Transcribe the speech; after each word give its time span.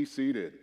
Be 0.00 0.06
seated. 0.06 0.54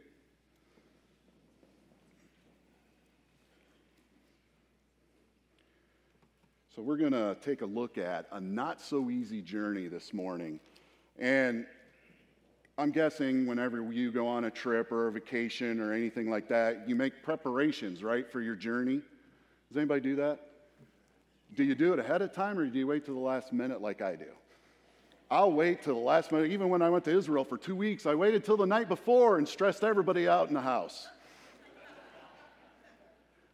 So, 6.75 6.82
we're 6.82 6.98
going 6.98 7.11
to 7.11 7.37
take 7.45 7.61
a 7.61 7.67
look 7.67 8.00
at 8.00 8.25
a 8.31 8.41
not 8.41 8.81
so 8.81 9.11
easy 9.11 9.43
journey 9.43 9.89
this 9.89 10.11
morning. 10.11 10.59
And 11.20 11.68
I'm 12.80 12.89
guessing 12.89 13.46
whenever 13.46 13.94
you 13.94 14.12
go 14.12 14.26
on 14.26 14.46
a 14.46 14.50
trip 14.50 14.92
or 14.92 15.08
a 15.08 15.12
vacation 15.12 15.80
or 15.80 15.94
anything 15.94 16.32
like 16.32 16.48
that, 16.50 16.90
you 16.90 16.96
make 16.96 17.22
preparations, 17.22 18.04
right, 18.04 18.28
for 18.32 18.42
your 18.42 18.56
journey. 18.56 19.04
Does 19.70 19.78
anybody 19.78 20.02
do 20.02 20.16
that? 20.16 20.40
Do 21.54 21.64
you 21.64 21.76
do 21.76 21.94
it 21.94 22.00
ahead 22.00 22.24
of 22.24 22.34
time 22.34 22.58
or 22.58 22.66
do 22.66 22.80
you 22.80 22.88
wait 22.88 23.06
till 23.06 23.14
the 23.14 23.20
last 23.20 23.54
minute 23.54 23.84
like 23.84 24.02
I 24.02 24.16
do? 24.16 24.32
I'll 25.30 25.52
wait 25.52 25.84
till 25.84 25.96
the 25.96 26.00
last 26.00 26.32
minute. 26.32 26.52
Even 26.52 26.70
when 26.70 26.82
I 26.82 26.89
went 26.89 27.04
to 27.05 27.18
Israel 27.18 27.44
for 27.44 27.57
two 27.57 27.76
weeks, 27.76 28.05
I 28.05 28.16
waited 28.16 28.45
till 28.45 28.55
the 28.55 28.66
night 28.66 28.88
before 28.88 29.38
and 29.38 29.48
stressed 29.48 29.84
everybody 29.84 30.27
out 30.27 30.48
in 30.48 30.53
the 30.53 30.62
house. 30.62 31.08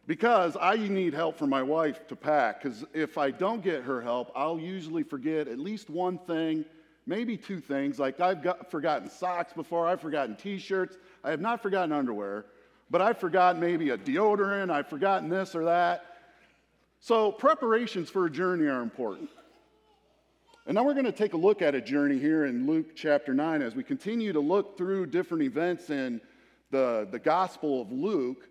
because 0.06 0.56
I 0.60 0.76
need 0.76 1.14
help 1.14 1.36
from 1.36 1.50
my 1.50 1.62
wife 1.62 2.06
to 2.08 2.16
pack. 2.16 2.62
Because 2.62 2.84
if 2.92 3.18
I 3.18 3.32
don't 3.32 3.62
get 3.62 3.82
her 3.82 4.00
help, 4.00 4.30
I'll 4.36 4.58
usually 4.58 5.02
forget 5.02 5.48
at 5.48 5.58
least 5.58 5.90
one 5.90 6.18
thing, 6.18 6.64
maybe 7.06 7.36
two 7.36 7.58
things. 7.58 7.98
Like 7.98 8.20
I've 8.20 8.42
got, 8.42 8.70
forgotten 8.70 9.10
socks 9.10 9.52
before, 9.52 9.88
I've 9.88 10.00
forgotten 10.00 10.36
t 10.36 10.58
shirts, 10.58 10.96
I 11.24 11.30
have 11.30 11.40
not 11.40 11.60
forgotten 11.60 11.90
underwear, 11.90 12.44
but 12.88 13.02
I've 13.02 13.18
forgotten 13.18 13.60
maybe 13.60 13.90
a 13.90 13.98
deodorant, 13.98 14.70
I've 14.70 14.88
forgotten 14.88 15.28
this 15.28 15.56
or 15.56 15.64
that. 15.64 16.04
So, 17.00 17.32
preparations 17.32 18.08
for 18.08 18.24
a 18.24 18.30
journey 18.30 18.66
are 18.66 18.80
important. 18.80 19.28
And 20.66 20.76
now 20.76 20.84
we're 20.84 20.94
going 20.94 21.04
to 21.04 21.12
take 21.12 21.34
a 21.34 21.38
look 21.38 21.60
at 21.60 21.74
a 21.74 21.80
journey 21.80 22.18
here 22.18 22.46
in 22.46 22.66
Luke 22.66 22.96
chapter 22.96 23.34
9 23.34 23.60
as 23.60 23.74
we 23.74 23.82
continue 23.82 24.32
to 24.32 24.40
look 24.40 24.78
through 24.78 25.06
different 25.06 25.42
events 25.42 25.90
in 25.90 26.22
the, 26.70 27.06
the 27.10 27.18
Gospel 27.18 27.82
of 27.82 27.92
Luke 27.92 28.48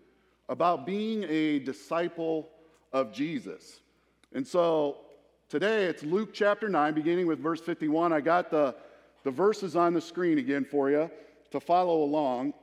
about 0.48 0.86
being 0.86 1.24
a 1.24 1.58
disciple 1.58 2.50
of 2.92 3.12
Jesus. 3.12 3.80
And 4.32 4.46
so 4.46 4.98
today 5.50 5.86
it's 5.86 6.04
Luke 6.04 6.36
chapter 6.36 6.70
9, 6.70 6.94
beginning 6.94 7.26
with 7.26 7.40
verse 7.40 7.62
51. 7.62 8.14
I 8.14 8.22
got 8.22 8.52
the, 8.52 8.76
the 9.24 9.32
verses 9.32 9.76
on 9.76 9.96
the 9.96 10.02
screen 10.02 10.38
again 10.38 10.66
for 10.66 10.92
you 10.92 11.10
to 11.50 11.60
follow 11.60 12.04
along. 12.04 12.54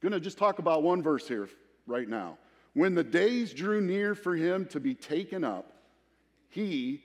Going 0.00 0.12
to 0.12 0.20
just 0.20 0.38
talk 0.38 0.60
about 0.60 0.84
one 0.84 1.02
verse 1.02 1.26
here 1.26 1.48
right 1.88 2.08
now. 2.08 2.38
When 2.74 2.94
the 2.94 3.02
days 3.02 3.52
drew 3.52 3.80
near 3.80 4.14
for 4.14 4.36
him 4.36 4.66
to 4.66 4.78
be 4.78 4.94
taken 4.94 5.42
up, 5.42 5.72
he 6.48 7.02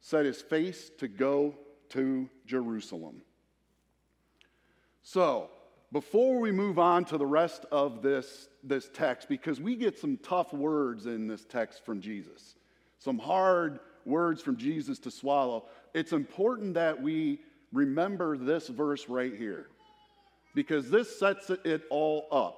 set 0.00 0.24
his 0.24 0.40
face 0.40 0.90
to 0.98 1.08
go 1.08 1.54
to 1.90 2.28
Jerusalem. 2.46 3.22
So, 5.02 5.50
before 5.92 6.38
we 6.38 6.52
move 6.52 6.78
on 6.78 7.04
to 7.06 7.18
the 7.18 7.26
rest 7.26 7.66
of 7.72 8.00
this, 8.00 8.48
this 8.62 8.88
text, 8.92 9.28
because 9.28 9.60
we 9.60 9.74
get 9.74 9.98
some 9.98 10.18
tough 10.18 10.52
words 10.52 11.06
in 11.06 11.26
this 11.26 11.44
text 11.44 11.84
from 11.84 12.00
Jesus, 12.00 12.54
some 12.98 13.18
hard 13.18 13.80
words 14.04 14.40
from 14.40 14.56
Jesus 14.56 14.98
to 15.00 15.10
swallow, 15.10 15.66
it's 15.94 16.12
important 16.12 16.74
that 16.74 17.02
we 17.02 17.40
remember 17.72 18.36
this 18.36 18.68
verse 18.68 19.08
right 19.08 19.34
here, 19.34 19.66
because 20.54 20.90
this 20.90 21.18
sets 21.18 21.50
it 21.50 21.82
all 21.90 22.28
up. 22.30 22.56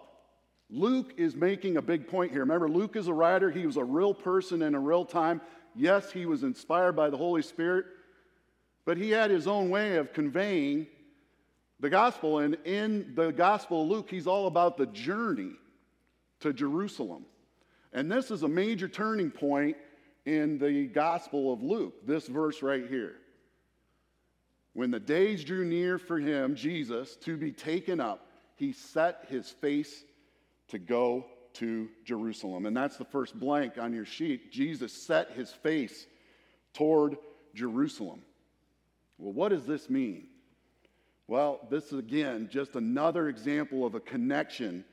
Luke 0.69 1.13
is 1.17 1.37
making 1.37 1.77
a 1.77 1.83
big 1.83 2.09
point 2.09 2.33
here. 2.33 2.41
Remember, 2.41 2.69
Luke 2.69 2.97
is 2.97 3.09
a 3.09 3.13
writer, 3.15 3.51
he 3.51 3.67
was 3.67 3.77
a 3.77 3.85
real 3.85 4.15
person 4.15 4.63
in 4.63 4.75
a 4.75 4.81
real 4.81 5.05
time. 5.05 5.41
Yes, 5.75 6.11
he 6.13 6.27
was 6.27 6.43
inspired 6.43 6.93
by 6.93 7.11
the 7.11 7.17
Holy 7.17 7.43
Spirit, 7.43 7.87
but 8.85 8.97
he 8.97 9.11
had 9.11 9.31
his 9.31 9.47
own 9.47 9.71
way 9.71 9.97
of 9.97 10.13
conveying 10.13 10.87
the 11.81 11.91
gospel. 11.91 12.39
And 12.39 12.57
in 12.65 13.13
the 13.15 13.33
Gospel 13.33 13.83
of 13.83 13.89
Luke, 13.89 14.09
he's 14.11 14.27
all 14.27 14.47
about 14.47 14.77
the 14.77 14.87
journey 14.87 15.53
to 16.41 16.53
Jerusalem. 16.53 17.25
And 17.93 18.11
this 18.11 18.31
is 18.31 18.43
a 18.43 18.49
major 18.49 18.89
turning 18.89 19.31
point 19.31 19.77
in 20.25 20.59
the 20.59 20.87
Gospel 20.87 21.53
of 21.53 21.63
Luke, 21.63 22.07
this 22.07 22.27
verse 22.27 22.63
right 22.63 22.87
here. 22.89 23.17
When 24.75 24.91
the 24.91 25.01
days 25.01 25.45
drew 25.45 25.65
near 25.65 25.99
for 25.99 26.19
him, 26.19 26.55
Jesus, 26.55 27.17
to 27.17 27.37
be 27.37 27.53
taken 27.53 28.01
up, 28.01 28.27
he 28.57 28.73
set 28.73 29.27
his 29.29 29.51
face 29.51 30.05
to 30.69 30.79
go 30.79 31.27
to 31.55 31.89
Jerusalem. 32.05 32.67
And 32.67 32.77
that's 32.77 32.97
the 32.97 33.05
first 33.05 33.39
blank 33.39 33.79
on 33.79 33.93
your 33.93 34.05
sheet. 34.05 34.53
Jesus 34.53 34.93
set 34.93 35.33
his 35.33 35.51
face 35.51 36.07
toward 36.75 37.17
Jerusalem. 37.55 38.23
Well, 39.19 39.33
what 39.33 39.51
does 39.51 39.67
this 39.67 39.91
mean? 39.91 40.27
Well, 41.29 41.61
this 41.71 41.87
is 41.93 41.99
again 41.99 42.49
just 42.51 42.75
another 42.75 43.29
example 43.29 43.87
of 43.87 43.95
a 43.95 44.01
connection 44.01 44.85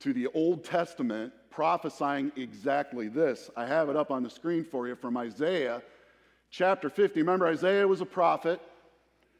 to 0.00 0.12
the 0.12 0.28
Old 0.28 0.64
Testament 0.64 1.32
prophesying 1.50 2.32
exactly 2.36 3.08
this. 3.08 3.50
I 3.56 3.66
have 3.66 3.88
it 3.88 3.96
up 3.96 4.10
on 4.10 4.22
the 4.22 4.30
screen 4.30 4.64
for 4.64 4.88
you 4.88 4.96
from 4.96 5.16
Isaiah 5.16 5.82
chapter 6.50 6.88
50. 6.88 7.20
Remember, 7.20 7.46
Isaiah 7.46 7.86
was 7.86 8.00
a 8.00 8.06
prophet. 8.06 8.60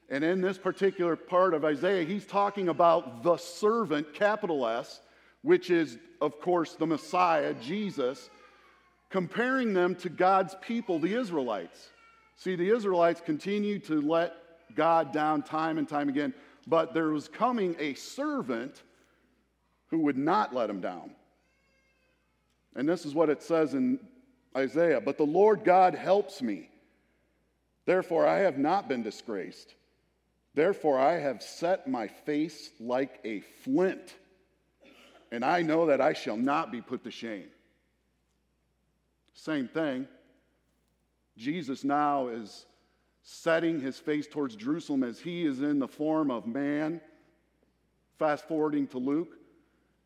And 0.09 0.25
in 0.25 0.41
this 0.41 0.59
particular 0.59 1.15
part 1.15 1.55
of 1.55 1.65
Isaiah, 1.65 2.05
he's 2.05 2.27
talking 2.27 2.69
about 2.69 3.23
the 3.23 3.37
servant, 3.37 4.13
capital 4.13 4.67
S, 4.67 5.01
which 5.43 5.71
is, 5.71 5.99
of 6.21 6.41
course, 6.41 6.75
the 6.75 6.87
Messiah, 6.87 7.55
Jesus, 7.55 8.31
comparing 9.09 9.73
them 9.73 9.95
to 9.97 10.09
God's 10.09 10.55
people, 10.61 10.99
the 10.99 11.19
Israelites. 11.19 11.91
See, 12.37 12.57
the 12.57 12.75
Israelites 12.75 13.21
continue 13.21 13.79
to 13.81 14.01
let 14.01 14.35
God 14.75 15.13
down 15.13 15.43
time 15.43 15.79
and 15.79 15.89
time 15.89 16.09
again, 16.09 16.33
but 16.67 16.95
there 16.95 17.09
was 17.09 17.29
coming 17.29 17.77
a 17.79 17.95
servant 17.95 18.83
who 19.89 19.99
would 20.01 20.17
not 20.17 20.55
let 20.55 20.71
him 20.71 20.81
down. 20.81 21.11
And 22.77 22.89
this 22.89 23.05
is 23.05 23.15
what 23.15 23.29
it 23.29 23.43
says 23.43 23.75
in 23.75 23.99
Isaiah 24.57 25.01
But 25.01 25.19
the 25.19 25.25
Lord 25.25 25.65
God 25.65 25.95
helps 25.95 26.41
me. 26.41 26.69
Therefore, 27.87 28.27
I 28.27 28.39
have 28.41 28.59
not 28.59 28.89
been 28.89 29.03
disgraced. 29.03 29.75
Therefore, 30.55 30.99
I 30.99 31.19
have 31.19 31.43
set 31.43 31.89
my 31.89 32.07
face 32.09 32.71
like 32.79 33.21
a 33.25 33.41
flint 33.41 34.15
and 35.31 35.45
I 35.45 35.63
know 35.63 35.87
that 35.87 36.01
I 36.01 36.13
shall 36.13 36.37
not 36.37 36.73
be 36.73 36.81
put 36.81 37.05
to 37.05 37.11
shame. 37.11 37.49
Same 39.35 39.69
thing. 39.69 40.07
Jesus 41.37 41.85
now 41.85 42.29
is 42.29 42.67
setting 43.23 43.81
his 43.81 43.99
face 43.99 44.27
towards 44.27 44.57
Jerusalem 44.57 45.03
as 45.03 45.19
he 45.19 45.47
is 45.47 45.61
in 45.61 45.79
the 45.79 45.89
form 45.89 46.31
of 46.31 46.47
man. 46.47 47.01
Fast 48.19 48.47
forwarding 48.49 48.87
to 48.89 48.99
Luke, 48.99 49.37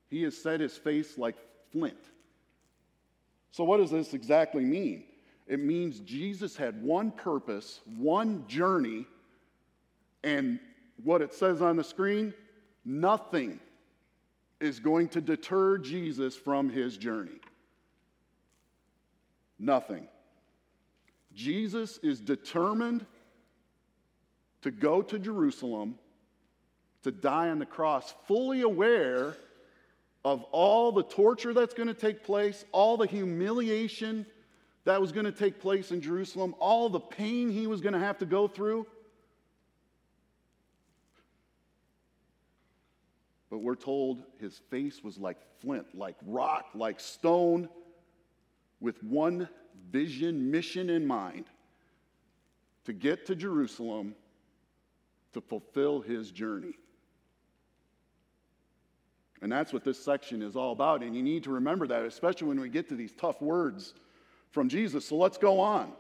he 0.09 0.23
has 0.23 0.37
set 0.37 0.61
his 0.61 0.77
face 0.77 1.19
like 1.19 1.37
flint. 1.73 1.99
So, 3.51 3.65
what 3.65 3.79
does 3.79 3.91
this 3.91 4.15
exactly 4.15 4.65
mean? 4.65 5.05
It 5.47 5.61
means 5.61 6.01
Jesus 6.01 6.57
had 6.57 6.83
one 6.83 7.11
purpose, 7.11 7.81
one 7.97 8.47
journey, 8.47 9.07
and 10.23 10.59
what 11.03 11.23
it 11.23 11.35
says 11.35 11.61
on 11.61 11.77
the 11.77 11.85
screen 11.85 12.33
nothing 12.85 13.59
is 14.65 14.81
going 14.81 15.09
to 15.09 15.21
deter 15.21 15.79
Jesus 15.79 16.35
from 16.35 16.71
his 16.71 16.97
journey? 16.97 17.41
Nothing. 19.59 20.09
Jesus 21.35 21.99
is 22.03 22.21
determined 22.21 23.05
to 24.63 24.71
go 24.71 25.03
to 25.03 25.19
Jerusalem 25.19 25.97
to 27.03 27.13
die 27.13 27.51
on 27.51 27.59
the 27.59 27.67
cross, 27.67 28.15
fully 28.27 28.63
aware 28.63 29.37
of 30.25 30.43
all 30.45 30.91
the 30.91 31.03
torture 31.03 31.53
that's 31.53 31.75
going 31.75 31.89
to 31.89 31.95
take 31.95 32.25
place, 32.25 32.65
all 32.73 32.97
the 32.97 33.07
humiliation 33.07 34.25
that 34.85 35.01
was 35.01 35.13
going 35.13 35.27
to 35.27 35.33
take 35.33 35.61
place 35.61 35.91
in 35.91 36.01
Jerusalem, 36.01 36.55
all 36.59 36.89
the 36.89 37.01
pain 37.01 37.51
he 37.51 37.67
was 37.67 37.83
going 37.83 37.93
to 37.93 37.99
have 37.99 38.19
to 38.19 38.27
go 38.27 38.49
through. 38.49 38.87
But 43.55 43.63
we're 43.63 43.77
told 43.77 44.25
his 44.41 44.59
face 44.69 45.05
was 45.05 45.17
like 45.17 45.37
flint, 45.61 45.87
like 45.95 46.17
rock, 46.27 46.71
like 46.75 46.99
stone, 46.99 47.69
with 48.81 49.01
one 49.05 49.49
vision, 49.93 50.51
mission 50.51 50.91
in 50.91 51.07
mind 51.07 51.45
to 52.85 52.93
get 52.93 53.27
to 53.27 53.37
Jerusalem 53.37 54.17
to 55.35 55.41
fulfill 55.41 56.01
his 56.01 56.33
journey. 56.33 56.73
And 59.41 59.53
that's 59.53 59.73
what 59.73 59.85
this 59.85 60.05
section 60.05 60.43
is 60.43 60.57
all 60.57 60.73
about. 60.73 61.05
And 61.05 61.15
you 61.15 61.23
need 61.23 61.45
to 61.45 61.51
remember 61.51 61.87
that, 61.87 62.05
especially 62.05 62.49
when 62.49 62.59
we 62.59 62.69
get 62.69 62.89
to 62.89 62.97
these 62.97 63.13
tough 63.13 63.41
words 63.41 63.95
from 64.51 64.69
Jesus. 64.69 65.07
So 65.07 65.15
let's 65.15 65.39
go 65.39 65.61
on. 65.61 65.93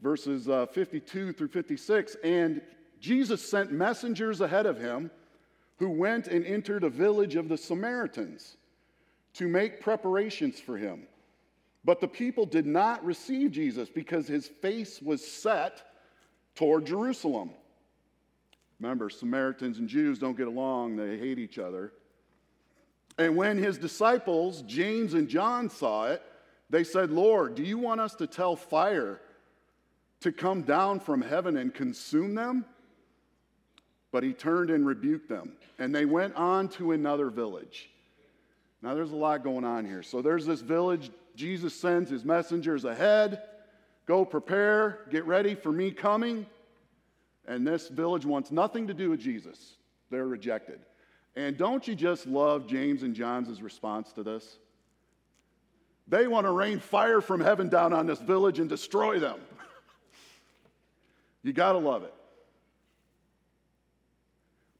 Verses 0.00 0.48
uh, 0.48 0.64
52 0.64 1.34
through 1.34 1.48
56. 1.48 2.16
And 2.24 2.62
Jesus 2.98 3.46
sent 3.46 3.70
messengers 3.70 4.40
ahead 4.40 4.64
of 4.64 4.78
him 4.78 5.10
who 5.80 5.88
went 5.88 6.28
and 6.28 6.44
entered 6.44 6.84
a 6.84 6.90
village 6.90 7.36
of 7.36 7.48
the 7.48 7.56
Samaritans 7.56 8.58
to 9.32 9.48
make 9.48 9.80
preparations 9.80 10.60
for 10.60 10.76
him. 10.76 11.06
But 11.86 12.02
the 12.02 12.06
people 12.06 12.44
did 12.44 12.66
not 12.66 13.02
receive 13.02 13.50
Jesus 13.50 13.88
because 13.88 14.28
his 14.28 14.46
face 14.46 15.00
was 15.00 15.26
set 15.26 15.82
toward 16.54 16.84
Jerusalem. 16.84 17.52
Remember, 18.78 19.08
Samaritans 19.08 19.78
and 19.78 19.88
Jews 19.88 20.18
don't 20.18 20.36
get 20.36 20.48
along, 20.48 20.96
they 20.96 21.16
hate 21.16 21.38
each 21.38 21.58
other. 21.58 21.94
And 23.16 23.34
when 23.34 23.56
his 23.56 23.78
disciples, 23.78 24.60
James 24.62 25.14
and 25.14 25.28
John, 25.28 25.70
saw 25.70 26.08
it, 26.08 26.22
they 26.68 26.84
said, 26.84 27.10
Lord, 27.10 27.54
do 27.54 27.62
you 27.62 27.78
want 27.78 28.02
us 28.02 28.14
to 28.16 28.26
tell 28.26 28.54
fire 28.54 29.22
to 30.20 30.30
come 30.30 30.60
down 30.60 31.00
from 31.00 31.22
heaven 31.22 31.56
and 31.56 31.72
consume 31.72 32.34
them? 32.34 32.66
But 34.12 34.22
he 34.22 34.32
turned 34.32 34.70
and 34.70 34.86
rebuked 34.86 35.28
them, 35.28 35.52
and 35.78 35.94
they 35.94 36.04
went 36.04 36.34
on 36.34 36.68
to 36.70 36.92
another 36.92 37.30
village. 37.30 37.90
Now, 38.82 38.94
there's 38.94 39.12
a 39.12 39.16
lot 39.16 39.44
going 39.44 39.64
on 39.64 39.84
here. 39.84 40.02
So, 40.02 40.22
there's 40.22 40.46
this 40.46 40.60
village. 40.62 41.10
Jesus 41.36 41.74
sends 41.74 42.10
his 42.10 42.24
messengers 42.24 42.84
ahead. 42.84 43.42
Go 44.06 44.24
prepare, 44.24 45.00
get 45.10 45.24
ready 45.26 45.54
for 45.54 45.70
me 45.70 45.90
coming. 45.90 46.46
And 47.46 47.66
this 47.66 47.88
village 47.88 48.24
wants 48.24 48.50
nothing 48.50 48.86
to 48.88 48.94
do 48.94 49.10
with 49.10 49.20
Jesus. 49.20 49.76
They're 50.10 50.26
rejected. 50.26 50.80
And 51.36 51.56
don't 51.56 51.86
you 51.86 51.94
just 51.94 52.26
love 52.26 52.66
James 52.66 53.02
and 53.02 53.14
John's 53.14 53.62
response 53.62 54.12
to 54.14 54.22
this? 54.22 54.58
They 56.08 56.26
want 56.26 56.46
to 56.46 56.50
rain 56.50 56.80
fire 56.80 57.20
from 57.20 57.40
heaven 57.40 57.68
down 57.68 57.92
on 57.92 58.06
this 58.06 58.18
village 58.18 58.58
and 58.58 58.68
destroy 58.68 59.20
them. 59.20 59.38
you 61.44 61.52
got 61.52 61.72
to 61.72 61.78
love 61.78 62.02
it. 62.02 62.12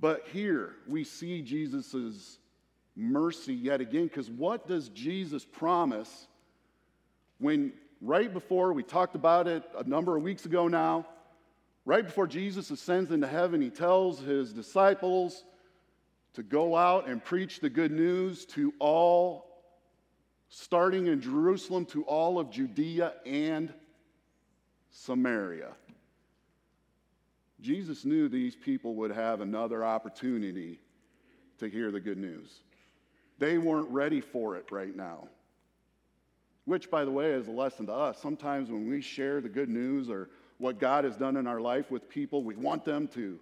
But 0.01 0.27
here 0.33 0.77
we 0.89 1.05
see 1.05 1.43
Jesus' 1.43 2.39
mercy 2.97 3.55
yet 3.55 3.81
again, 3.81 4.05
because 4.05 4.31
what 4.31 4.67
does 4.67 4.89
Jesus 4.89 5.45
promise 5.45 6.27
when, 7.39 7.73
right 8.01 8.33
before, 8.33 8.73
we 8.73 8.83
talked 8.83 9.15
about 9.15 9.47
it 9.47 9.63
a 9.79 9.85
number 9.85 10.17
of 10.17 10.23
weeks 10.23 10.47
ago 10.47 10.69
now, 10.69 11.07
right 11.85 12.05
before 12.05 12.27
Jesus 12.27 12.71
ascends 12.71 13.11
into 13.11 13.27
heaven, 13.27 13.61
he 13.61 13.71
tells 13.71 14.21
his 14.21 14.53
disciples 14.53 15.45
to 16.35 16.43
go 16.43 16.77
out 16.77 17.09
and 17.09 17.25
preach 17.25 17.61
the 17.61 17.71
good 17.71 17.93
news 17.93 18.47
to 18.47 18.73
all, 18.79 19.47
starting 20.49 21.07
in 21.07 21.21
Jerusalem, 21.21 21.85
to 21.87 22.05
all 22.05 22.39
of 22.39 22.51
Judea 22.51 23.15
and 23.27 23.73
Samaria. 24.91 25.73
Jesus 27.61 28.05
knew 28.05 28.29
these 28.29 28.57
people 28.57 28.95
would 28.97 29.11
have 29.11 29.41
another 29.41 29.85
opportunity 29.85 30.81
to 31.59 31.69
hear 31.69 31.91
the 31.91 32.01
good 32.01 32.19
news. 32.19 32.61
They 33.39 33.59
weren't 33.59 33.91
ready 33.91 34.21
for 34.21 34.57
it 34.57 34.71
right 34.71 34.95
now. 34.95 35.29
Which, 36.65 36.91
by 36.91 37.05
the 37.05 37.11
way, 37.11 37.33
is 37.33 37.49
a 37.49 37.53
lesson 37.53 37.87
to 37.87 37.93
us. 37.93 38.19
Sometimes 38.21 38.71
when 38.71 38.89
we 38.89 39.01
share 39.01 39.41
the 39.41 39.49
good 39.49 39.69
news 39.69 40.09
or 40.09 40.31
what 40.59 40.79
God 40.79 41.05
has 41.05 41.17
done 41.17 41.37
in 41.37 41.47
our 41.47 41.61
life 41.61 41.91
with 41.91 42.09
people, 42.09 42.45
we 42.45 42.55
want 42.55 42.85
them 42.85 43.09
to, 43.09 43.41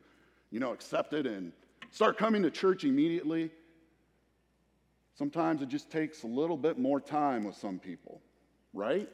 you 0.50 0.60
know, 0.60 0.72
accept 0.72 1.12
it 1.12 1.26
and 1.26 1.52
start 1.90 2.16
coming 2.16 2.42
to 2.42 2.50
church 2.50 2.84
immediately. 2.84 3.50
Sometimes 5.14 5.62
it 5.62 5.68
just 5.68 5.90
takes 5.90 6.22
a 6.22 6.28
little 6.28 6.56
bit 6.56 6.78
more 6.78 7.00
time 7.00 7.42
with 7.44 7.56
some 7.56 7.80
people, 7.80 8.20
right? 8.72 9.08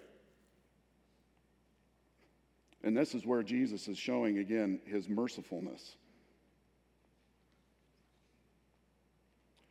And 2.85 2.95
this 2.95 3.15
is 3.15 3.25
where 3.25 3.43
Jesus 3.43 3.89
is 3.89 3.97
showing 3.97 4.39
again 4.39 4.79
his 4.85 5.09
mercifulness. 5.09 5.97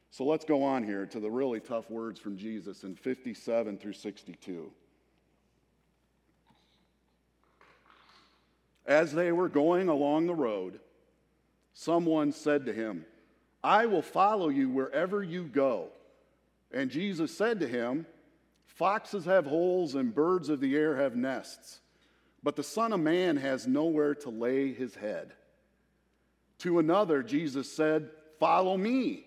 So 0.10 0.26
let's 0.26 0.46
go 0.46 0.64
on 0.64 0.84
here 0.84 1.06
to 1.06 1.20
the 1.20 1.30
really 1.30 1.60
tough 1.60 1.92
words 1.92 2.20
from 2.20 2.38
Jesus 2.38 2.84
in 2.84 2.96
57 2.96 3.78
through 3.78 3.94
62. 3.94 4.72
As 8.88 9.14
they 9.14 9.32
were 9.32 9.50
going 9.50 9.90
along 9.90 10.26
the 10.26 10.36
road, 10.36 10.80
someone 11.74 12.32
said 12.32 12.66
to 12.66 12.74
him, 12.74 13.06
I 13.64 13.86
will 13.86 14.02
follow 14.02 14.50
you 14.50 14.70
wherever 14.70 15.24
you 15.24 15.44
go. 15.44 15.90
And 16.72 16.90
Jesus 16.90 17.36
said 17.38 17.60
to 17.60 17.68
him, 17.68 18.08
Foxes 18.66 19.26
have 19.26 19.46
holes 19.46 19.94
and 19.94 20.16
birds 20.16 20.50
of 20.50 20.60
the 20.60 20.76
air 20.76 20.96
have 20.96 21.16
nests 21.16 21.80
but 22.44 22.58
the 22.58 22.64
Son 22.64 22.92
of 22.92 23.00
Man 23.00 23.38
has 23.38 23.66
nowhere 23.66 24.14
to 24.16 24.30
lay 24.30 24.74
his 24.74 24.96
head. 24.96 25.34
To 26.60 26.80
another, 26.80 27.24
Jesus 27.24 27.72
said, 27.72 28.10
Follow 28.40 28.76
me. 28.76 29.26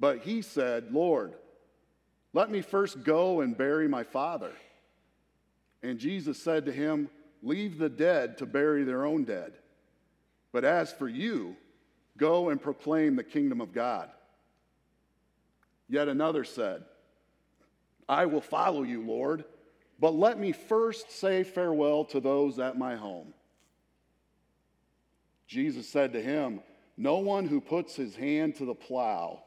But 0.00 0.18
he 0.18 0.42
said, 0.42 0.92
Lord, 0.92 1.34
let 2.32 2.50
me 2.50 2.60
first 2.60 3.04
go 3.04 3.40
and 3.40 3.56
bury 3.56 3.88
my 3.88 4.02
father. 4.02 4.52
And 5.82 5.98
Jesus 5.98 6.42
said 6.42 6.66
to 6.66 6.72
him, 6.72 7.08
Leave 7.42 7.78
the 7.78 7.88
dead 7.88 8.38
to 8.38 8.46
bury 8.46 8.82
their 8.82 9.04
own 9.04 9.22
dead. 9.22 9.52
But 10.52 10.64
as 10.64 10.92
for 10.92 11.08
you, 11.08 11.56
go 12.16 12.48
and 12.48 12.60
proclaim 12.60 13.14
the 13.14 13.22
kingdom 13.22 13.60
of 13.60 13.72
God. 13.72 14.10
Yet 15.88 16.08
another 16.08 16.42
said, 16.42 16.82
I 18.08 18.26
will 18.26 18.40
follow 18.40 18.82
you, 18.82 19.06
Lord 19.06 19.44
but 19.98 20.14
let 20.14 20.38
me 20.38 20.52
first 20.52 21.10
say 21.10 21.42
farewell 21.42 22.04
to 22.06 22.20
those 22.20 22.58
at 22.58 22.78
my 22.78 22.96
home. 22.96 23.34
Jesus 25.46 25.88
said 25.88 26.12
to 26.12 26.22
him, 26.22 26.60
No 26.96 27.18
one 27.18 27.46
who 27.46 27.60
puts 27.60 27.96
his 27.96 28.14
hand 28.14 28.56
to 28.56 28.64
the 28.64 28.74
plow 28.74 29.42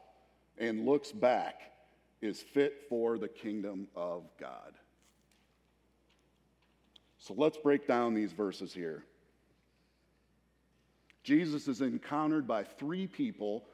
and 0.58 0.84
looks 0.84 1.12
back 1.12 1.60
is 2.20 2.40
fit 2.40 2.82
for 2.88 3.18
the 3.18 3.28
kingdom 3.28 3.88
of 3.96 4.24
God. 4.38 4.74
So 7.18 7.34
let's 7.36 7.56
break 7.56 7.86
down 7.86 8.14
these 8.14 8.32
verses 8.32 8.74
here. 8.74 9.04
Jesus 11.22 11.68
is 11.68 11.80
encountered 11.80 12.48
by 12.48 12.64
three 12.64 13.06
people 13.06 13.64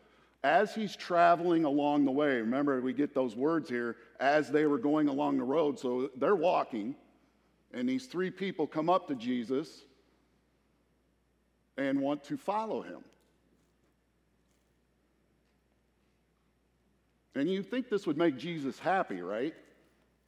as 0.45 0.75
he's 0.75 0.95
traveling 0.95 1.65
along 1.65 2.05
the 2.05 2.11
way, 2.11 2.37
remember 2.37 2.81
we 2.81 2.93
get 2.93 3.15
those 3.15 3.35
words 3.35 3.69
here, 3.69 3.97
as 4.21 4.51
they 4.51 4.67
were 4.67 4.79
going 4.79 5.09
along 5.09 5.37
the 5.39 5.45
road. 5.45 5.79
So 5.79 6.11
they're 6.17 6.37
walking, 6.37 6.95
and 7.73 7.89
these 7.89 8.07
three 8.07 8.31
people 8.31 8.67
come 8.67 8.89
up 8.89 9.09
to 9.09 9.15
Jesus 9.15 9.85
and 11.77 12.01
want 12.01 12.25
to 12.25 12.37
follow 12.37 12.83
him. 12.83 13.03
And 17.35 17.49
you 17.49 17.63
think 17.63 17.89
this 17.89 18.07
would 18.07 18.17
make 18.17 18.37
Jesus 18.37 18.79
happy, 18.79 19.21
right? 19.21 19.55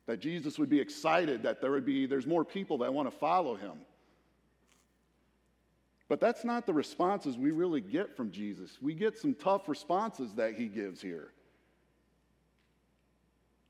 That 0.06 0.20
Jesus 0.20 0.58
would 0.58 0.68
be 0.68 0.80
excited 0.80 1.42
that 1.42 1.60
there 1.60 1.72
would 1.72 1.84
be 1.84 2.06
there's 2.06 2.26
more 2.26 2.44
people 2.44 2.78
that 2.78 2.92
want 2.92 3.10
to 3.10 3.16
follow 3.16 3.56
him. 3.56 3.72
But 6.10 6.18
that's 6.18 6.44
not 6.44 6.66
the 6.66 6.74
responses 6.74 7.38
we 7.38 7.52
really 7.52 7.80
get 7.80 8.16
from 8.16 8.32
Jesus. 8.32 8.78
We 8.82 8.94
get 8.94 9.16
some 9.16 9.32
tough 9.32 9.68
responses 9.68 10.34
that 10.34 10.54
he 10.54 10.66
gives 10.66 11.00
here. 11.00 11.28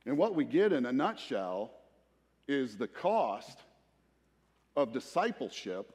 And 0.07 0.17
what 0.17 0.35
we 0.35 0.47
get 0.47 0.73
in 0.73 0.87
a 0.87 0.93
nutshell 0.93 1.71
is 2.49 2.79
the 2.79 2.89
cost 2.89 3.59
of 4.75 4.91
discipleship, 4.91 5.93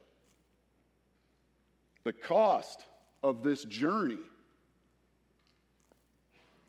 the 2.04 2.12
cost 2.12 2.80
of 3.24 3.42
this 3.42 3.64
journey 3.64 4.20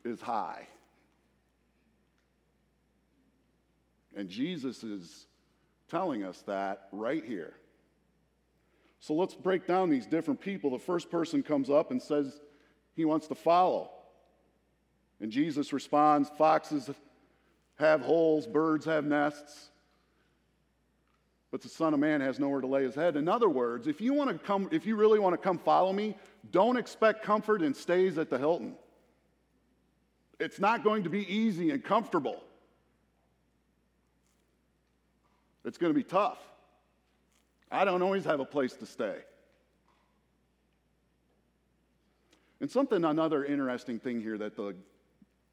is 0.03 0.19
high. 0.19 0.67
And 4.15 4.27
Jesus 4.27 4.83
is 4.83 5.27
telling 5.87 6.23
us 6.23 6.41
that 6.47 6.87
right 6.91 7.23
here. 7.23 7.53
So 8.99 9.13
let's 9.13 9.35
break 9.35 9.67
down 9.67 9.89
these 9.89 10.05
different 10.05 10.41
people. 10.41 10.71
The 10.71 10.79
first 10.79 11.09
person 11.09 11.43
comes 11.43 11.69
up 11.69 11.91
and 11.91 12.01
says 12.01 12.39
he 12.95 13.05
wants 13.05 13.27
to 13.27 13.35
follow. 13.35 13.91
And 15.19 15.31
Jesus 15.31 15.73
responds 15.73 16.29
Foxes 16.37 16.89
have 17.75 18.01
holes, 18.01 18.47
birds 18.47 18.85
have 18.85 19.05
nests, 19.05 19.69
but 21.51 21.61
the 21.61 21.69
Son 21.69 21.93
of 21.93 21.99
Man 21.99 22.21
has 22.21 22.39
nowhere 22.39 22.61
to 22.61 22.67
lay 22.67 22.83
his 22.83 22.95
head. 22.95 23.15
In 23.15 23.29
other 23.29 23.49
words, 23.49 23.87
if 23.87 24.01
you, 24.01 24.13
want 24.13 24.29
to 24.29 24.37
come, 24.37 24.67
if 24.71 24.85
you 24.85 24.95
really 24.95 25.19
want 25.19 25.33
to 25.33 25.37
come 25.37 25.57
follow 25.57 25.93
me, 25.93 26.15
don't 26.51 26.77
expect 26.77 27.23
comfort 27.23 27.61
and 27.61 27.75
stays 27.75 28.17
at 28.17 28.29
the 28.29 28.37
Hilton. 28.37 28.75
It's 30.39 30.59
not 30.59 30.83
going 30.83 31.03
to 31.03 31.09
be 31.09 31.31
easy 31.33 31.71
and 31.71 31.83
comfortable. 31.83 32.43
It's 35.65 35.77
going 35.77 35.93
to 35.93 35.97
be 35.97 36.03
tough. 36.03 36.39
I 37.71 37.85
don't 37.85 38.01
always 38.01 38.25
have 38.25 38.39
a 38.39 38.45
place 38.45 38.73
to 38.73 38.85
stay. 38.85 39.15
And 42.59 42.71
something, 42.71 43.03
another 43.03 43.45
interesting 43.45 43.99
thing 43.99 44.21
here 44.21 44.37
that 44.37 44.55
the, 44.55 44.75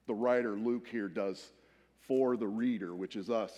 the 0.06 0.14
writer 0.14 0.52
Luke 0.52 0.86
here 0.88 1.08
does 1.08 1.52
for 2.06 2.36
the 2.36 2.46
reader, 2.46 2.94
which 2.94 3.16
is 3.16 3.30
us. 3.30 3.52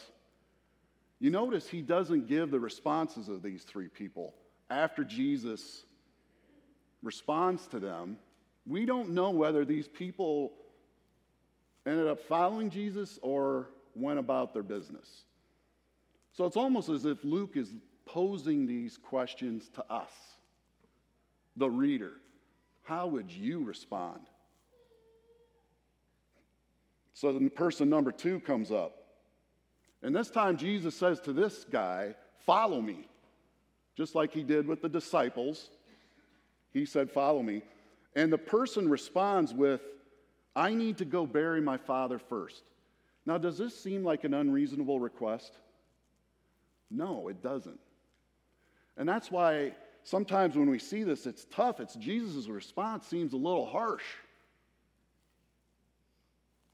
You 1.20 1.30
notice 1.30 1.68
he 1.68 1.82
doesn't 1.82 2.28
give 2.28 2.50
the 2.50 2.60
responses 2.60 3.28
of 3.28 3.42
these 3.42 3.62
three 3.62 3.88
people 3.88 4.34
after 4.68 5.04
Jesus 5.04 5.84
responds 7.02 7.66
to 7.68 7.78
them. 7.78 8.18
We 8.66 8.84
don't 8.84 9.10
know 9.10 9.30
whether 9.30 9.64
these 9.64 9.86
people 9.86 10.52
ended 11.86 12.08
up 12.08 12.20
following 12.20 12.68
Jesus 12.68 13.18
or 13.22 13.68
went 13.94 14.18
about 14.18 14.52
their 14.52 14.64
business. 14.64 15.24
So 16.32 16.44
it's 16.44 16.56
almost 16.56 16.88
as 16.88 17.04
if 17.04 17.24
Luke 17.24 17.52
is 17.54 17.72
posing 18.06 18.66
these 18.66 18.96
questions 18.96 19.68
to 19.74 19.84
us. 19.92 20.10
the 21.56 21.68
reader, 21.70 22.12
how 22.82 23.06
would 23.06 23.30
you 23.30 23.64
respond? 23.64 24.20
So 27.14 27.32
then 27.32 27.48
person 27.48 27.88
number 27.88 28.12
two 28.12 28.40
comes 28.40 28.70
up. 28.70 29.06
And 30.02 30.14
this 30.14 30.28
time 30.28 30.58
Jesus 30.58 30.94
says 30.94 31.18
to 31.20 31.32
this 31.32 31.64
guy, 31.64 32.14
Follow 32.44 32.80
me. 32.80 33.08
Just 33.96 34.14
like 34.14 34.32
he 34.32 34.42
did 34.42 34.68
with 34.68 34.82
the 34.82 34.88
disciples. 34.88 35.70
He 36.72 36.84
said, 36.84 37.10
Follow 37.10 37.42
me. 37.42 37.62
And 38.14 38.32
the 38.32 38.38
person 38.38 38.88
responds 38.88 39.54
with, 39.54 39.80
I 40.54 40.74
need 40.74 40.98
to 40.98 41.04
go 41.04 41.26
bury 41.26 41.60
my 41.60 41.78
father 41.78 42.18
first. 42.18 42.62
Now, 43.24 43.38
does 43.38 43.58
this 43.58 43.78
seem 43.78 44.04
like 44.04 44.24
an 44.24 44.34
unreasonable 44.34 45.00
request? 45.00 45.52
No, 46.90 47.28
it 47.28 47.42
doesn't. 47.42 47.80
And 48.96 49.08
that's 49.08 49.30
why 49.30 49.72
sometimes 50.02 50.56
when 50.56 50.70
we 50.70 50.78
see 50.78 51.02
this, 51.02 51.26
it's 51.26 51.46
tough. 51.50 51.80
It's 51.80 51.94
Jesus' 51.94 52.48
response 52.48 53.06
seems 53.06 53.32
a 53.32 53.36
little 53.36 53.66
harsh. 53.66 54.04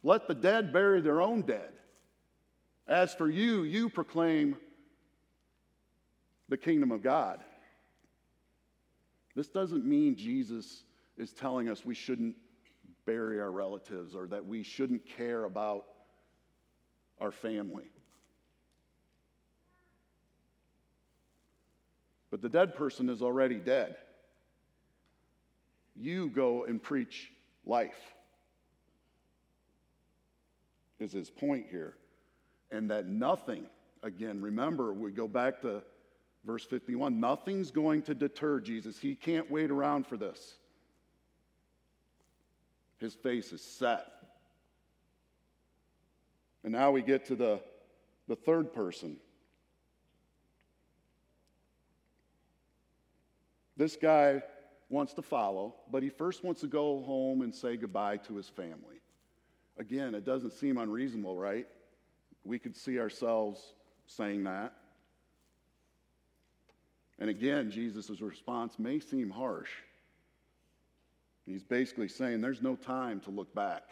Let 0.03 0.27
the 0.27 0.35
dead 0.35 0.73
bury 0.73 1.01
their 1.01 1.21
own 1.21 1.43
dead. 1.43 1.71
As 2.89 3.15
for 3.15 3.31
you, 3.31 3.63
you 3.63 3.89
proclaim 3.89 4.57
the 6.49 6.57
kingdom 6.57 6.91
of 6.91 7.03
God. 7.03 7.41
This 9.35 9.49
doesn't 9.49 9.85
mean 9.85 10.17
Jesus 10.17 10.85
is 11.17 11.33
telling 11.33 11.69
us 11.69 11.85
we 11.85 11.95
shouldn't 11.95 12.37
bury 13.07 13.41
our 13.41 13.51
relatives 13.51 14.15
or 14.15 14.27
that 14.27 14.45
we 14.45 14.63
shouldn't 14.63 15.07
care 15.07 15.45
about 15.45 15.85
our 17.21 17.33
family. 17.33 17.91
But 22.33 22.41
the 22.41 22.49
dead 22.49 22.75
person 22.75 23.11
is 23.11 23.21
already 23.21 23.57
dead. 23.57 23.95
You 25.95 26.31
go 26.31 26.65
and 26.65 26.83
preach 26.83 27.31
life, 27.67 28.15
is 30.99 31.13
his 31.13 31.29
point 31.29 31.67
here. 31.71 31.95
And 32.71 32.91
that 32.91 33.07
nothing, 33.07 33.67
again, 34.03 34.41
remember, 34.41 34.95
we 34.95 35.11
go 35.11 35.29
back 35.29 35.61
to 35.61 35.83
verse 36.47 36.65
51 36.65 37.21
nothing's 37.21 37.71
going 37.71 38.01
to 38.05 38.15
deter 38.15 38.61
Jesus. 38.61 38.99
He 38.99 39.15
can't 39.15 39.51
wait 39.51 39.71
around 39.71 40.07
for 40.07 40.17
this. 40.17 40.55
His 42.97 43.13
face 43.15 43.53
is 43.53 43.61
set. 43.61 44.07
And 46.65 46.73
now 46.73 46.93
we 46.93 47.03
get 47.03 47.27
to 47.27 47.37
the, 47.37 47.61
the 48.27 48.37
third 48.37 48.73
person. 48.73 49.19
This 53.83 53.97
guy 53.97 54.41
wants 54.91 55.13
to 55.15 55.23
follow, 55.23 55.75
but 55.91 56.05
he 56.05 56.09
first 56.09 56.45
wants 56.45 56.61
to 56.61 56.69
go 56.69 57.03
home 57.03 57.43
and 57.43 57.53
say 57.53 57.77
goodbye 57.77 58.19
to 58.19 58.37
his 58.37 58.49
family. 58.49 59.01
Again, 59.77 60.15
it 60.15 60.25
doesn't 60.25 60.53
seem 60.53 60.79
unreasonable, 60.79 61.37
right? 61.37 61.67
We 62.45 62.61
could 62.61 62.77
see 62.77 63.01
ourselves 63.01 63.61
saying 64.07 64.45
that. 64.45 64.73
And 67.19 67.29
again, 67.29 67.73
Jesus' 67.73 68.21
response 68.21 68.79
may 68.79 69.01
seem 69.01 69.31
harsh. 69.31 69.71
He's 71.45 71.65
basically 71.65 72.07
saying 72.07 72.41
there's 72.41 72.63
no 72.63 72.77
time 72.77 73.19
to 73.23 73.31
look 73.31 73.53
back. 73.53 73.83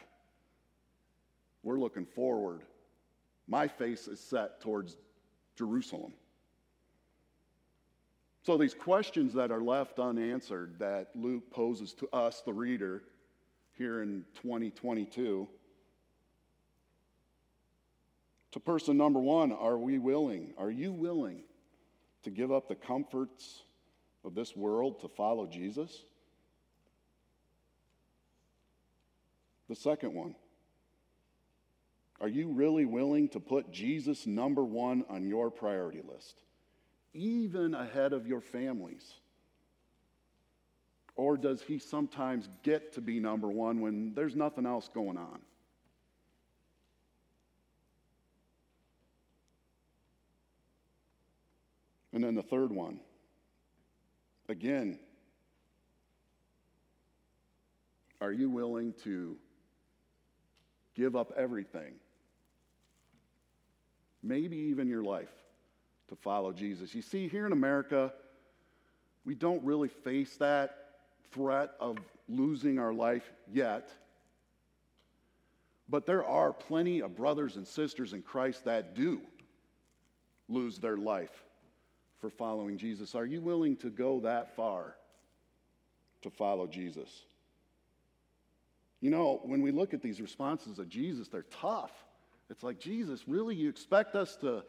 We're 1.65 1.81
looking 1.81 2.07
forward. 2.07 2.61
My 3.49 3.67
face 3.67 4.07
is 4.07 4.21
set 4.21 4.61
towards 4.61 4.97
Jerusalem. 5.57 6.13
So, 8.51 8.57
these 8.57 8.75
questions 8.75 9.33
that 9.35 9.53
are 9.53 9.63
left 9.63 10.01
unanswered 10.01 10.81
that 10.81 11.11
Luke 11.15 11.53
poses 11.53 11.93
to 11.93 12.09
us, 12.13 12.43
the 12.45 12.53
reader, 12.53 13.05
here 13.79 14.03
in 14.03 14.25
2022. 14.43 15.47
To 18.51 18.59
person 18.59 18.97
number 18.97 19.21
one, 19.21 19.53
are 19.53 19.79
we 19.79 20.01
willing? 20.01 20.53
Are 20.59 20.73
you 20.73 20.91
willing 20.91 21.45
to 22.25 22.31
give 22.31 22.51
up 22.51 22.67
the 22.67 22.75
comforts 22.75 23.63
of 24.25 24.35
this 24.35 24.57
world 24.57 24.99
to 25.03 25.09
follow 25.09 25.47
Jesus? 25.47 26.03
The 29.69 29.77
second 29.77 30.13
one, 30.13 30.35
are 32.21 32.27
you 32.27 32.49
really 32.49 32.85
willing 32.85 33.29
to 33.29 33.39
put 33.39 33.71
Jesus 33.71 34.27
number 34.27 34.65
one 34.65 35.05
on 35.09 35.29
your 35.29 35.53
priority 35.53 36.03
list, 36.03 36.43
even 37.13 37.75
ahead 37.75 38.13
of 38.13 38.27
your 38.27 38.41
families? 38.41 39.15
Or 41.17 41.37
does 41.37 41.63
he 41.63 41.79
sometimes 41.79 42.49
get 42.63 42.93
to 42.95 43.01
be 43.01 43.21
number 43.21 43.49
one 43.49 43.81
when 43.81 44.15
there's 44.15 44.37
nothing 44.37 44.65
else 44.67 44.89
going 44.93 45.19
on? 45.19 45.41
And 52.13 52.25
then 52.25 52.35
the 52.35 52.43
third 52.43 52.73
one, 52.73 53.01
again, 54.49 54.99
are 58.21 58.33
you 58.33 58.51
willing 58.51 58.95
to 59.05 59.37
give 60.95 61.17
up 61.17 61.33
everything, 61.37 61.95
maybe 64.23 64.57
even 64.57 64.89
your 64.89 65.03
life, 65.03 65.33
to 66.11 66.17
follow 66.17 66.53
Jesus? 66.53 66.95
You 66.95 67.03
see, 67.03 67.27
here 67.27 67.47
in 67.47 67.53
America, 67.53 68.13
we 69.25 69.35
don't 69.35 69.65
really 69.65 69.89
face 69.89 70.37
that 70.37 70.77
threat 71.33 71.71
of 71.81 71.97
losing 72.29 72.79
our 72.79 72.93
life 72.93 73.29
yet. 73.51 73.89
But 75.89 76.07
there 76.07 76.25
are 76.25 76.53
plenty 76.53 77.01
of 77.01 77.17
brothers 77.17 77.57
and 77.57 77.67
sisters 77.67 78.13
in 78.13 78.23
Christ 78.23 78.65
that 78.67 78.95
do 78.95 79.21
lose 80.49 80.79
their 80.79 80.97
life 80.97 81.45
for 82.21 82.31
following 82.31 82.77
Jesus. 82.77 83.15
Are 83.15 83.27
you 83.27 83.41
willing 83.41 83.77
to 83.79 83.91
go 83.91 84.21
that 84.21 84.55
far 84.55 84.95
to 86.23 86.31
follow 86.31 86.67
Jesus? 86.67 87.09
You 89.01 89.11
know, 89.11 89.41
when 89.45 89.63
we 89.63 89.71
look 89.71 89.95
at 89.95 90.03
these 90.03 90.21
responses 90.21 90.79
of 90.79 90.89
Jesus, 90.89 91.29
they're 91.29 91.47
tough. 91.51 91.93
It's 92.51 92.63
like, 92.63 92.79
Jesus, 92.79 93.27
really? 93.27 93.55
You 93.55 93.69
expect 93.69 94.15
us 94.15 94.37
to, 94.37 94.63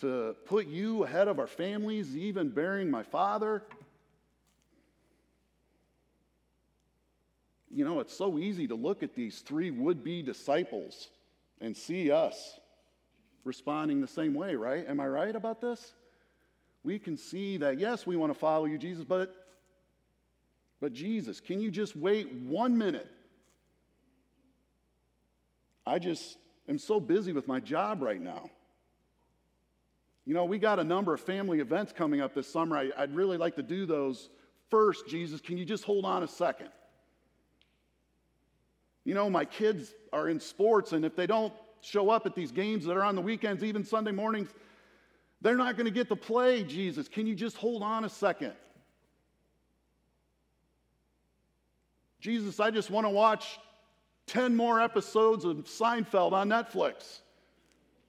to 0.00 0.36
put 0.46 0.66
you 0.66 1.04
ahead 1.04 1.28
of 1.28 1.38
our 1.38 1.46
families, 1.46 2.16
even 2.16 2.50
burying 2.50 2.90
my 2.90 3.02
father? 3.02 3.62
You 7.70 7.84
know, 7.84 8.00
it's 8.00 8.16
so 8.16 8.38
easy 8.38 8.66
to 8.68 8.74
look 8.74 9.02
at 9.02 9.14
these 9.14 9.40
three 9.40 9.70
would 9.70 10.02
be 10.02 10.22
disciples 10.22 11.08
and 11.60 11.76
see 11.76 12.10
us 12.10 12.58
responding 13.44 14.00
the 14.00 14.06
same 14.06 14.34
way, 14.34 14.54
right? 14.54 14.88
Am 14.88 15.00
I 15.00 15.06
right 15.06 15.34
about 15.34 15.60
this? 15.60 15.94
we 16.88 16.98
can 16.98 17.16
see 17.16 17.58
that, 17.58 17.78
yes, 17.78 18.06
we 18.06 18.16
want 18.16 18.32
to 18.32 18.38
follow 18.38 18.64
you, 18.64 18.78
Jesus, 18.78 19.04
but, 19.04 19.34
but 20.80 20.92
Jesus, 20.92 21.40
can 21.40 21.60
you 21.60 21.70
just 21.70 21.96
wait 21.96 22.32
one 22.32 22.78
minute? 22.78 23.10
I 25.86 25.98
just 25.98 26.38
am 26.68 26.78
so 26.78 27.00
busy 27.00 27.32
with 27.32 27.48
my 27.48 27.60
job 27.60 28.02
right 28.02 28.20
now. 28.20 28.50
You 30.28 30.34
know, 30.34 30.44
we 30.44 30.58
got 30.58 30.78
a 30.78 30.84
number 30.84 31.14
of 31.14 31.22
family 31.22 31.60
events 31.60 31.90
coming 31.90 32.20
up 32.20 32.34
this 32.34 32.46
summer. 32.46 32.76
I, 32.76 32.90
would 32.98 33.14
really 33.14 33.38
like 33.38 33.56
to 33.56 33.62
do 33.62 33.86
those 33.86 34.28
first, 34.68 35.08
Jesus. 35.08 35.40
Can 35.40 35.56
you 35.56 35.64
just 35.64 35.84
hold 35.84 36.04
on 36.04 36.22
a 36.22 36.28
second? 36.28 36.68
You 39.06 39.14
know, 39.14 39.30
my 39.30 39.46
kids 39.46 39.94
are 40.12 40.28
in 40.28 40.38
sports, 40.38 40.92
and 40.92 41.02
if 41.02 41.16
they 41.16 41.26
don't 41.26 41.54
show 41.80 42.10
up 42.10 42.26
at 42.26 42.34
these 42.34 42.52
games 42.52 42.84
that 42.84 42.94
are 42.94 43.04
on 43.04 43.14
the 43.14 43.22
weekends, 43.22 43.64
even 43.64 43.82
Sunday 43.82 44.10
mornings, 44.12 44.50
they're 45.40 45.56
not 45.56 45.78
going 45.78 45.86
to 45.86 45.90
get 45.90 46.10
to 46.10 46.16
play, 46.16 46.62
Jesus. 46.62 47.08
Can 47.08 47.26
you 47.26 47.34
just 47.34 47.56
hold 47.56 47.82
on 47.82 48.04
a 48.04 48.10
second? 48.10 48.52
Jesus, 52.20 52.60
I 52.60 52.70
just 52.70 52.90
want 52.90 53.06
to 53.06 53.10
watch 53.10 53.58
10 54.26 54.54
more 54.54 54.78
episodes 54.78 55.46
of 55.46 55.56
Seinfeld 55.64 56.32
on 56.32 56.50
Netflix. 56.50 57.20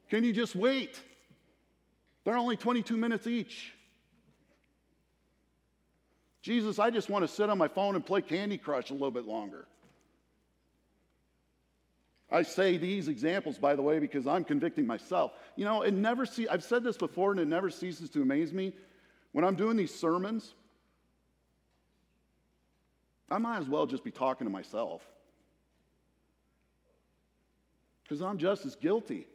Can 0.10 0.26
you 0.26 0.34
just 0.34 0.54
wait? 0.54 1.00
They're 2.24 2.38
only 2.38 2.58
22 2.58 2.98
minutes 2.98 3.28
each. 3.28 3.74
Jesus, 6.42 6.80
I 6.80 6.90
just 6.90 7.10
want 7.10 7.24
to 7.24 7.28
sit 7.28 7.50
on 7.50 7.58
my 7.58 7.68
phone 7.68 7.96
and 7.96 8.06
play 8.06 8.22
Candy 8.22 8.58
Crush 8.58 8.90
a 8.90 8.94
little 8.94 9.12
bit 9.12 9.26
longer. 9.26 9.66
I 12.32 12.44
say 12.44 12.78
these 12.78 13.08
examples, 13.08 13.58
by 13.58 13.76
the 13.76 13.82
way, 13.82 14.00
because 14.00 14.28
I'm 14.28 14.44
convicting 14.44 14.86
myself. 14.86 15.32
You 15.56 15.66
know, 15.66 15.82
it 15.82 15.94
never 15.94 16.26
see, 16.26 16.48
I've 16.48 16.64
said 16.64 16.84
this 16.84 16.96
before 16.96 17.32
and 17.32 17.40
it 17.40 17.48
never 17.48 17.70
ceases 17.70 18.10
to 18.12 18.22
amaze 18.22 18.54
me. 18.54 18.74
When 19.32 19.44
I'm 19.44 19.56
doing 19.56 19.78
these 19.78 19.94
sermons, 19.94 20.54
I 23.30 23.38
might 23.38 23.60
as 23.60 23.68
well 23.68 23.86
just 23.86 24.04
be 24.04 24.12
talking 24.12 24.46
to 24.46 24.52
myself. 24.52 25.02
Because 28.04 28.22
I'm 28.22 28.38
just 28.38 28.66
as 28.66 28.76
guilty. 28.76 29.28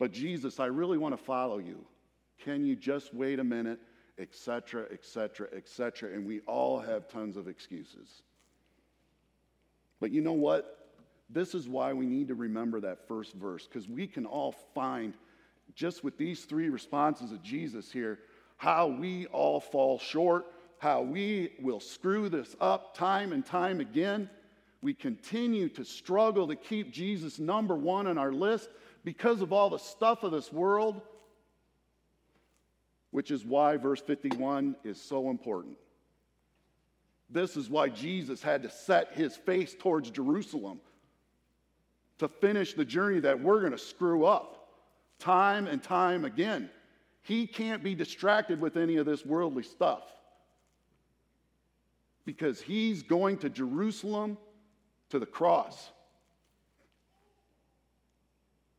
But 0.00 0.12
Jesus, 0.12 0.58
I 0.58 0.66
really 0.66 0.96
want 0.98 1.16
to 1.16 1.22
follow 1.22 1.58
you. 1.58 1.84
Can 2.42 2.64
you 2.64 2.74
just 2.74 3.14
wait 3.14 3.38
a 3.38 3.44
minute? 3.44 3.78
Etc., 4.18 4.86
etc., 4.90 5.48
etc. 5.54 6.14
And 6.14 6.26
we 6.26 6.40
all 6.40 6.80
have 6.80 7.06
tons 7.06 7.36
of 7.36 7.46
excuses. 7.46 8.22
But 10.00 10.10
you 10.10 10.22
know 10.22 10.32
what? 10.32 10.88
This 11.28 11.54
is 11.54 11.68
why 11.68 11.92
we 11.92 12.06
need 12.06 12.28
to 12.28 12.34
remember 12.34 12.80
that 12.80 13.06
first 13.06 13.34
verse, 13.34 13.66
because 13.66 13.88
we 13.88 14.06
can 14.06 14.24
all 14.24 14.52
find, 14.74 15.14
just 15.74 16.02
with 16.02 16.16
these 16.16 16.44
three 16.44 16.70
responses 16.70 17.30
of 17.30 17.42
Jesus 17.42 17.92
here, 17.92 18.20
how 18.56 18.86
we 18.86 19.26
all 19.26 19.60
fall 19.60 19.98
short, 19.98 20.46
how 20.78 21.02
we 21.02 21.52
will 21.60 21.78
screw 21.78 22.30
this 22.30 22.56
up 22.58 22.96
time 22.96 23.32
and 23.32 23.44
time 23.44 23.80
again. 23.80 24.30
We 24.80 24.94
continue 24.94 25.68
to 25.70 25.84
struggle 25.84 26.48
to 26.48 26.56
keep 26.56 26.90
Jesus 26.90 27.38
number 27.38 27.76
one 27.76 28.06
on 28.06 28.16
our 28.16 28.32
list 28.32 28.70
because 29.04 29.40
of 29.40 29.52
all 29.52 29.70
the 29.70 29.78
stuff 29.78 30.22
of 30.22 30.32
this 30.32 30.52
world, 30.52 31.00
which 33.10 33.30
is 33.30 33.44
why 33.44 33.76
verse 33.76 34.00
51 34.00 34.76
is 34.84 35.00
so 35.00 35.30
important. 35.30 35.76
This 37.28 37.56
is 37.56 37.70
why 37.70 37.88
Jesus 37.88 38.42
had 38.42 38.62
to 38.62 38.70
set 38.70 39.12
his 39.12 39.36
face 39.36 39.74
towards 39.78 40.10
Jerusalem 40.10 40.80
to 42.18 42.28
finish 42.28 42.74
the 42.74 42.84
journey 42.84 43.20
that 43.20 43.40
we're 43.40 43.60
going 43.60 43.72
to 43.72 43.78
screw 43.78 44.24
up 44.24 44.68
time 45.18 45.66
and 45.66 45.82
time 45.82 46.24
again. 46.24 46.68
He 47.22 47.46
can't 47.46 47.82
be 47.82 47.94
distracted 47.94 48.60
with 48.60 48.76
any 48.76 48.96
of 48.96 49.06
this 49.06 49.24
worldly 49.24 49.62
stuff 49.62 50.02
because 52.24 52.60
he's 52.60 53.02
going 53.02 53.38
to 53.38 53.48
Jerusalem 53.48 54.38
to 55.10 55.18
the 55.18 55.26
cross 55.26 55.90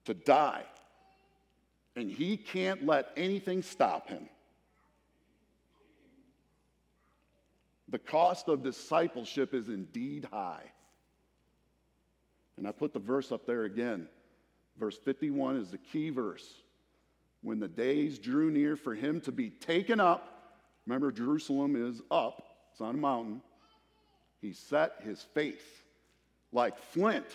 to 0.06 0.14
die. 0.14 0.64
And 1.96 2.10
he 2.10 2.38
can't 2.38 2.86
let 2.86 3.12
anything 3.18 3.62
stop 3.62 4.08
him. 4.08 4.30
The 7.90 8.00
cost 8.00 8.48
of 8.48 8.64
discipleship 8.64 9.54
is 9.54 9.68
indeed 9.68 10.28
high. 10.32 10.64
And 12.58 12.68
I 12.68 12.72
put 12.72 12.94
the 12.94 13.00
verse 13.00 13.32
up 13.32 13.46
there 13.46 13.64
again. 13.64 14.08
Verse 14.78 14.98
51 14.98 15.58
is 15.58 15.72
the 15.72 15.78
key 15.78 16.10
verse. 16.10 16.48
When 17.42 17.60
the 17.60 17.68
days 17.68 18.20
drew 18.20 18.52
near 18.52 18.76
for 18.76 18.96
him 18.96 19.20
to 19.22 19.32
be 19.32 19.50
taken 19.50 20.00
up, 20.00 20.54
remember, 20.86 21.12
Jerusalem 21.12 21.76
is 21.76 22.02
up, 22.10 22.44
it's 22.72 22.82
on 22.82 22.96
a 22.96 22.98
mountain. 22.98 23.42
He 24.42 24.54
set 24.54 24.94
his 25.04 25.22
face 25.22 25.64
like 26.54 26.78
flint, 26.78 27.26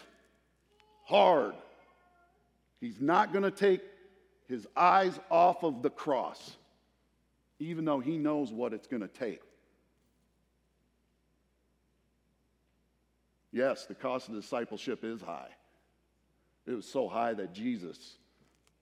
hard. 1.04 1.54
He's 2.80 3.00
not 3.00 3.32
going 3.32 3.44
to 3.44 3.50
take 3.50 3.80
his 4.48 4.66
eyes 4.76 5.18
off 5.30 5.64
of 5.64 5.82
the 5.82 5.90
cross, 5.90 6.56
even 7.58 7.84
though 7.84 8.00
he 8.00 8.18
knows 8.18 8.52
what 8.52 8.72
it's 8.72 8.86
going 8.86 9.02
to 9.02 9.08
take. 9.08 9.40
Yes, 13.52 13.86
the 13.86 13.94
cost 13.94 14.28
of 14.28 14.34
discipleship 14.34 15.02
is 15.02 15.20
high. 15.22 15.48
It 16.66 16.72
was 16.72 16.86
so 16.86 17.08
high 17.08 17.32
that 17.34 17.54
Jesus 17.54 18.16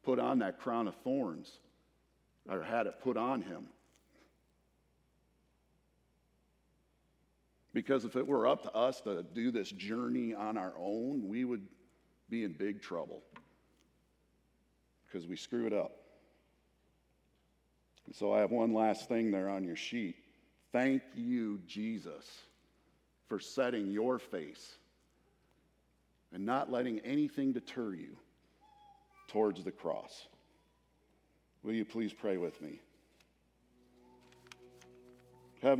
put 0.02 0.18
on 0.18 0.40
that 0.40 0.58
crown 0.58 0.88
of 0.88 0.96
thorns, 0.96 1.50
or 2.48 2.62
had 2.62 2.86
it 2.86 2.94
put 3.02 3.16
on 3.16 3.42
him. 3.42 3.66
Because 7.72 8.04
if 8.04 8.16
it 8.16 8.26
were 8.26 8.46
up 8.46 8.62
to 8.62 8.72
us 8.72 9.00
to 9.02 9.22
do 9.22 9.50
this 9.50 9.70
journey 9.70 10.34
on 10.34 10.56
our 10.56 10.74
own, 10.78 11.28
we 11.28 11.44
would 11.44 11.62
be 12.28 12.44
in 12.44 12.52
big 12.52 12.82
trouble 12.82 13.22
because 15.14 15.28
we 15.28 15.36
screwed 15.36 15.72
it 15.72 15.78
up. 15.78 15.92
And 18.06 18.14
so 18.14 18.34
I 18.34 18.40
have 18.40 18.50
one 18.50 18.74
last 18.74 19.08
thing 19.08 19.30
there 19.30 19.48
on 19.48 19.64
your 19.64 19.76
sheet. 19.76 20.16
Thank 20.72 21.02
you, 21.14 21.60
Jesus 21.66 22.26
for 23.28 23.40
setting 23.40 23.90
your 23.90 24.18
face 24.18 24.74
and 26.32 26.44
not 26.44 26.70
letting 26.70 27.00
anything 27.00 27.52
deter 27.52 27.94
you 27.94 28.16
towards 29.28 29.64
the 29.64 29.70
cross. 29.70 30.26
Will 31.62 31.72
you 31.72 31.84
please 31.84 32.12
pray 32.12 32.36
with 32.36 32.60
me? 32.60 32.80